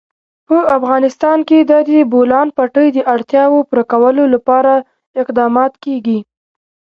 په 0.47 0.57
افغانستان 0.77 1.37
کې 1.49 1.59
د 1.69 1.71
د 1.89 1.91
بولان 2.11 2.47
پټي 2.57 2.87
د 2.93 2.99
اړتیاوو 3.13 3.65
پوره 3.69 3.83
کولو 3.91 4.23
لپاره 4.35 4.73
اقدامات 5.21 5.73
کېږي. 5.83 6.19